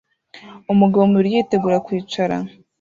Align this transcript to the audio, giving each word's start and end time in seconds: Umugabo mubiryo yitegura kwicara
Umugabo 0.73 1.03
mubiryo 1.11 1.35
yitegura 1.37 1.77
kwicara 1.85 2.35